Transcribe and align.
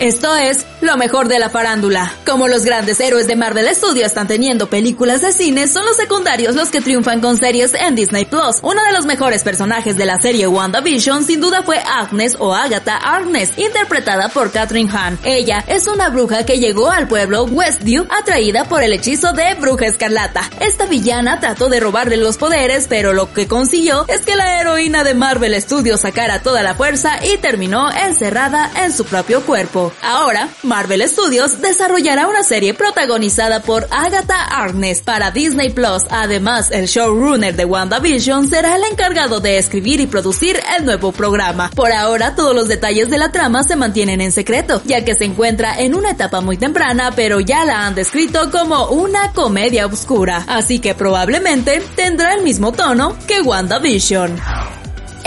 Esto 0.00 0.34
es 0.34 0.64
lo 0.80 0.96
mejor 0.96 1.28
de 1.28 1.38
la 1.38 1.50
farándula. 1.50 2.10
Como 2.24 2.48
los 2.48 2.64
grandes 2.64 2.98
héroes 3.00 3.26
de 3.26 3.36
Marvel 3.36 3.68
Studios 3.74 4.06
están 4.06 4.26
teniendo 4.26 4.70
películas 4.70 5.20
de 5.20 5.30
cine, 5.30 5.68
son 5.68 5.84
los 5.84 5.94
secundarios 5.94 6.54
los 6.54 6.70
que 6.70 6.80
triunfan 6.80 7.20
con 7.20 7.36
series 7.36 7.74
en 7.74 7.94
Disney 7.96 8.24
Plus. 8.24 8.60
Uno 8.62 8.82
de 8.82 8.92
los 8.92 9.04
mejores 9.04 9.44
personajes 9.44 9.98
de 9.98 10.06
la 10.06 10.16
serie 10.16 10.46
WandaVision 10.46 11.26
sin 11.26 11.42
duda 11.42 11.62
fue 11.64 11.80
Agnes 11.80 12.34
o 12.38 12.54
Agatha 12.54 12.96
Agnes, 12.96 13.52
interpretada 13.58 14.30
por 14.30 14.50
Catherine 14.50 14.90
Hahn. 14.90 15.18
Ella 15.22 15.62
es 15.66 15.86
una 15.86 16.08
bruja 16.08 16.46
que 16.46 16.58
llegó 16.58 16.90
al 16.90 17.06
pueblo 17.06 17.44
Westview 17.44 18.06
atraída 18.08 18.64
por 18.64 18.82
el 18.82 18.94
hechizo 18.94 19.34
de 19.34 19.52
Bruja 19.60 19.84
Escarlata. 19.84 20.48
Esta 20.60 20.86
villana 20.86 21.40
trató 21.40 21.68
de 21.68 21.78
robarle 21.78 22.16
los 22.16 22.38
poderes, 22.38 22.86
pero 22.88 23.12
lo 23.12 23.34
que 23.34 23.46
consiguió 23.46 24.06
es 24.08 24.22
que 24.22 24.34
la 24.34 24.62
heroína 24.62 25.04
de 25.04 25.12
Marvel 25.12 25.60
Studios 25.60 26.00
sacara 26.00 26.40
toda 26.40 26.62
la 26.62 26.74
fuerza 26.74 27.18
y 27.22 27.36
terminó 27.36 27.92
encerrada 27.92 28.70
en 28.82 28.94
su 28.94 29.04
propio 29.04 29.42
cuerpo. 29.42 29.89
Ahora, 30.02 30.48
Marvel 30.62 31.06
Studios 31.08 31.60
desarrollará 31.60 32.26
una 32.26 32.42
serie 32.42 32.74
protagonizada 32.74 33.60
por 33.60 33.86
Agatha 33.90 34.44
Harkness 34.44 35.00
para 35.00 35.30
Disney 35.30 35.70
Plus. 35.70 36.02
Además, 36.10 36.70
el 36.70 36.86
showrunner 36.86 37.56
de 37.56 37.64
WandaVision 37.64 38.48
será 38.48 38.76
el 38.76 38.84
encargado 38.84 39.40
de 39.40 39.58
escribir 39.58 40.00
y 40.00 40.06
producir 40.06 40.60
el 40.76 40.84
nuevo 40.84 41.12
programa. 41.12 41.70
Por 41.74 41.92
ahora, 41.92 42.34
todos 42.34 42.54
los 42.54 42.68
detalles 42.68 43.10
de 43.10 43.18
la 43.18 43.32
trama 43.32 43.62
se 43.62 43.76
mantienen 43.76 44.20
en 44.20 44.32
secreto, 44.32 44.82
ya 44.84 45.04
que 45.04 45.14
se 45.14 45.24
encuentra 45.24 45.78
en 45.78 45.94
una 45.94 46.10
etapa 46.10 46.40
muy 46.40 46.56
temprana, 46.56 47.12
pero 47.14 47.40
ya 47.40 47.64
la 47.64 47.86
han 47.86 47.94
descrito 47.94 48.50
como 48.50 48.86
una 48.88 49.32
comedia 49.32 49.86
oscura, 49.86 50.44
así 50.46 50.78
que 50.78 50.94
probablemente 50.94 51.82
tendrá 51.96 52.34
el 52.34 52.42
mismo 52.42 52.72
tono 52.72 53.16
que 53.26 53.40
WandaVision. 53.40 54.59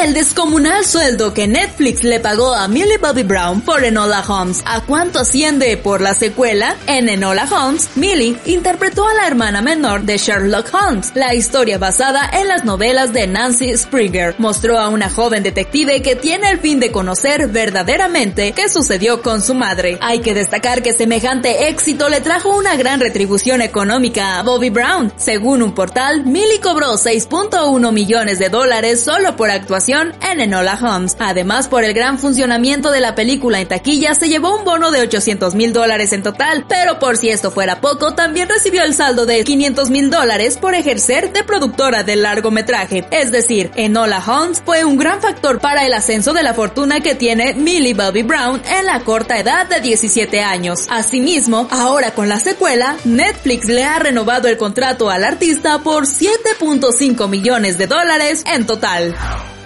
El 0.00 0.14
descomunal 0.14 0.86
sueldo 0.86 1.34
que 1.34 1.46
Netflix 1.46 2.02
le 2.04 2.20
pagó 2.20 2.54
a 2.54 2.68
Millie 2.68 2.96
Bobby 2.96 3.22
Brown 3.22 3.60
por 3.60 3.84
Enola 3.84 4.24
Holmes. 4.26 4.62
¿A 4.64 4.80
cuánto 4.80 5.18
asciende 5.18 5.76
por 5.76 6.00
la 6.00 6.14
secuela? 6.14 6.74
En 6.86 7.10
Enola 7.10 7.44
Holmes, 7.44 7.90
Millie 7.96 8.38
interpretó 8.46 9.06
a 9.06 9.12
la 9.12 9.26
hermana 9.26 9.60
menor 9.60 10.04
de 10.04 10.16
Sherlock 10.16 10.72
Holmes. 10.72 11.12
La 11.14 11.34
historia 11.34 11.76
basada 11.76 12.30
en 12.32 12.48
las 12.48 12.64
novelas 12.64 13.12
de 13.12 13.26
Nancy 13.26 13.76
Springer 13.76 14.36
mostró 14.38 14.78
a 14.78 14.88
una 14.88 15.10
joven 15.10 15.42
detective 15.42 16.00
que 16.00 16.16
tiene 16.16 16.48
el 16.48 16.60
fin 16.60 16.80
de 16.80 16.90
conocer 16.90 17.48
verdaderamente 17.48 18.52
qué 18.52 18.70
sucedió 18.70 19.20
con 19.20 19.42
su 19.42 19.52
madre. 19.52 19.98
Hay 20.00 20.20
que 20.20 20.32
destacar 20.32 20.82
que 20.82 20.94
semejante 20.94 21.68
éxito 21.68 22.08
le 22.08 22.22
trajo 22.22 22.56
una 22.56 22.74
gran 22.76 23.00
retribución 23.00 23.60
económica 23.60 24.38
a 24.38 24.42
Bobby 24.44 24.70
Brown. 24.70 25.12
Según 25.18 25.62
un 25.62 25.74
portal, 25.74 26.24
Millie 26.24 26.58
cobró 26.58 26.94
6.1 26.94 27.92
millones 27.92 28.38
de 28.38 28.48
dólares 28.48 29.04
solo 29.04 29.36
por 29.36 29.50
en 29.92 30.40
Enola 30.40 30.78
Holmes. 30.80 31.16
Además, 31.18 31.66
por 31.66 31.82
el 31.82 31.94
gran 31.94 32.18
funcionamiento 32.18 32.92
de 32.92 33.00
la 33.00 33.16
película 33.16 33.60
en 33.60 33.66
taquilla, 33.66 34.14
se 34.14 34.28
llevó 34.28 34.56
un 34.56 34.64
bono 34.64 34.92
de 34.92 35.00
800 35.00 35.54
mil 35.56 35.72
dólares 35.72 36.12
en 36.12 36.22
total, 36.22 36.64
pero 36.68 37.00
por 37.00 37.16
si 37.16 37.28
esto 37.28 37.50
fuera 37.50 37.80
poco, 37.80 38.14
también 38.14 38.48
recibió 38.48 38.84
el 38.84 38.94
saldo 38.94 39.26
de 39.26 39.42
500 39.42 39.90
mil 39.90 40.10
dólares 40.10 40.58
por 40.58 40.74
ejercer 40.74 41.32
de 41.32 41.42
productora 41.42 42.04
del 42.04 42.22
largometraje. 42.22 43.04
Es 43.10 43.32
decir, 43.32 43.72
Enola 43.74 44.22
Holmes 44.24 44.62
fue 44.64 44.84
un 44.84 44.96
gran 44.96 45.20
factor 45.20 45.60
para 45.60 45.84
el 45.84 45.92
ascenso 45.92 46.32
de 46.32 46.44
la 46.44 46.54
fortuna 46.54 47.00
que 47.00 47.16
tiene 47.16 47.54
Millie 47.54 47.94
Bobby 47.94 48.22
Brown 48.22 48.62
en 48.70 48.86
la 48.86 49.00
corta 49.00 49.38
edad 49.38 49.66
de 49.68 49.80
17 49.80 50.40
años. 50.40 50.86
Asimismo, 50.88 51.66
ahora 51.70 52.12
con 52.12 52.28
la 52.28 52.38
secuela, 52.38 52.96
Netflix 53.04 53.66
le 53.66 53.82
ha 53.82 53.98
renovado 53.98 54.46
el 54.46 54.56
contrato 54.56 55.10
al 55.10 55.24
artista 55.24 55.80
por 55.80 56.06
7.5 56.06 57.28
millones 57.28 57.76
de 57.76 57.88
dólares 57.88 58.44
en 58.46 58.66
total. 58.66 59.16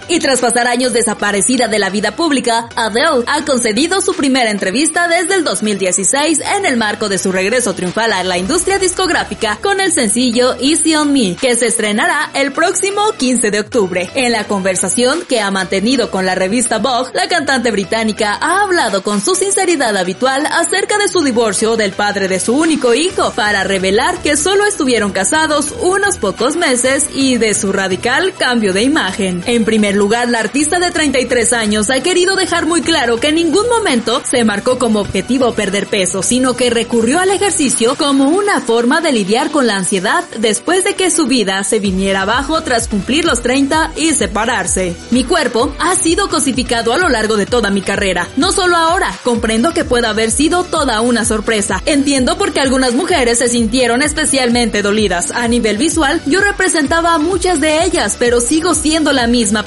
Y 0.07 0.19
tras 0.19 0.39
pasar 0.39 0.67
años 0.67 0.93
desaparecida 0.93 1.67
de 1.67 1.79
la 1.79 1.89
vida 1.89 2.15
pública, 2.15 2.69
Adele 2.75 3.23
ha 3.25 3.43
concedido 3.43 4.01
su 4.01 4.13
primera 4.13 4.51
entrevista 4.51 5.07
desde 5.07 5.33
el 5.33 5.43
2016 5.43 6.41
en 6.57 6.65
el 6.65 6.77
marco 6.77 7.09
de 7.09 7.17
su 7.17 7.31
regreso 7.31 7.73
triunfal 7.73 8.13
a 8.13 8.23
la 8.23 8.37
industria 8.37 8.77
discográfica 8.77 9.57
con 9.63 9.81
el 9.81 9.91
sencillo 9.91 10.55
Easy 10.59 10.95
on 10.95 11.11
Me, 11.11 11.35
que 11.35 11.55
se 11.55 11.67
estrenará 11.67 12.29
el 12.35 12.51
próximo 12.51 13.01
15 13.17 13.49
de 13.49 13.59
octubre. 13.59 14.09
En 14.13 14.31
la 14.31 14.43
conversación 14.43 15.23
que 15.27 15.41
ha 15.41 15.49
mantenido 15.49 16.11
con 16.11 16.25
la 16.25 16.35
revista 16.35 16.77
Vogue, 16.77 17.11
la 17.15 17.27
cantante 17.27 17.71
británica 17.71 18.37
ha 18.39 18.61
hablado 18.61 19.01
con 19.01 19.21
su 19.21 19.33
sinceridad 19.33 19.97
habitual 19.97 20.45
acerca 20.45 20.99
de 20.99 21.07
su 21.07 21.23
divorcio 21.23 21.77
del 21.77 21.93
padre 21.93 22.27
de 22.27 22.39
su 22.39 22.55
único 22.55 22.93
hijo, 22.93 23.31
para 23.35 23.63
revelar 23.63 24.19
que 24.19 24.37
solo 24.37 24.65
estuvieron 24.65 25.11
casados 25.11 25.73
unos 25.81 26.17
pocos 26.17 26.55
meses 26.55 27.07
y 27.13 27.37
de 27.37 27.55
su 27.55 27.71
radical 27.71 28.33
cambio 28.37 28.71
de 28.71 28.83
imagen. 28.83 29.43
En 29.47 29.65
primer 29.65 29.94
lugar, 29.95 30.29
la 30.29 30.39
artista 30.39 30.79
de 30.79 30.91
33 30.91 31.53
años 31.53 31.89
ha 31.89 32.01
querido 32.01 32.35
dejar 32.35 32.65
muy 32.65 32.81
claro 32.81 33.19
que 33.19 33.29
en 33.29 33.35
ningún 33.35 33.67
momento 33.67 34.21
se 34.29 34.43
marcó 34.43 34.77
como 34.77 34.99
objetivo 34.99 35.53
perder 35.53 35.87
peso, 35.87 36.23
sino 36.23 36.55
que 36.55 36.69
recurrió 36.69 37.19
al 37.19 37.29
ejercicio 37.29 37.95
como 37.95 38.29
una 38.29 38.61
forma 38.61 39.01
de 39.01 39.11
lidiar 39.11 39.51
con 39.51 39.67
la 39.67 39.75
ansiedad 39.75 40.23
después 40.39 40.83
de 40.83 40.95
que 40.95 41.11
su 41.11 41.27
vida 41.27 41.63
se 41.63 41.79
viniera 41.79 42.21
abajo 42.21 42.61
tras 42.61 42.87
cumplir 42.87 43.25
los 43.25 43.41
30 43.41 43.91
y 43.95 44.11
separarse. 44.13 44.95
Mi 45.11 45.23
cuerpo 45.23 45.73
ha 45.79 45.95
sido 45.95 46.29
cosificado 46.29 46.93
a 46.93 46.97
lo 46.97 47.09
largo 47.09 47.37
de 47.37 47.45
toda 47.45 47.69
mi 47.69 47.81
carrera, 47.81 48.27
no 48.37 48.51
solo 48.51 48.77
ahora, 48.77 49.13
comprendo 49.23 49.73
que 49.73 49.85
pueda 49.85 50.09
haber 50.09 50.31
sido 50.31 50.63
toda 50.63 51.01
una 51.01 51.25
sorpresa. 51.25 51.81
Entiendo 51.85 52.37
porque 52.37 52.59
algunas 52.59 52.93
mujeres 52.93 53.39
se 53.39 53.49
sintieron 53.49 54.01
especialmente 54.01 54.81
dolidas. 54.81 55.31
A 55.31 55.47
nivel 55.47 55.77
visual, 55.77 56.21
yo 56.25 56.41
representaba 56.41 57.13
a 57.13 57.19
muchas 57.19 57.61
de 57.61 57.83
ellas, 57.83 58.15
pero 58.19 58.41
sigo 58.41 58.73
siendo 58.73 59.11
la 59.13 59.27
misma 59.27 59.63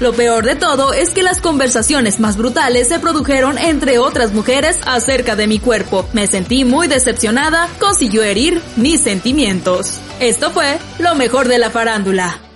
lo 0.00 0.12
peor 0.12 0.44
de 0.44 0.56
todo 0.56 0.92
es 0.92 1.10
que 1.10 1.22
las 1.22 1.40
conversaciones 1.40 2.18
más 2.18 2.36
brutales 2.36 2.88
se 2.88 2.98
produjeron 2.98 3.58
entre 3.58 3.98
otras 3.98 4.32
mujeres 4.32 4.76
acerca 4.86 5.36
de 5.36 5.46
mi 5.46 5.60
cuerpo. 5.60 6.08
Me 6.12 6.26
sentí 6.26 6.64
muy 6.64 6.88
decepcionada, 6.88 7.68
consiguió 7.78 8.24
herir 8.24 8.60
mis 8.74 9.00
sentimientos. 9.00 10.00
Esto 10.18 10.50
fue 10.50 10.78
lo 10.98 11.14
mejor 11.14 11.46
de 11.46 11.58
la 11.58 11.70
farándula. 11.70 12.51